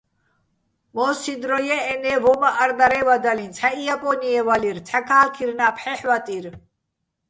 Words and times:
მო́სსიჼ 0.95 1.33
დრო 1.41 1.57
ჲე́ჸენე́, 1.67 2.17
ვო́მაჸ 2.23 2.55
არ-დარე́ვადალიჼ: 2.63 3.47
ცჰ̦ა 3.55 3.69
იაპონიე 3.83 4.41
ვალირ, 4.47 4.77
ცჰ̦ა 4.87 4.99
ქალქირნა 5.07 5.67
ფჰ̦ეჰ̦ 5.77 6.03
ვატირ. 6.09 6.45